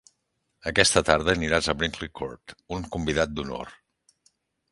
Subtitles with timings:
[0.69, 3.73] Aquesta tarda aniràs a Brinkley Court, un convidat d'honor.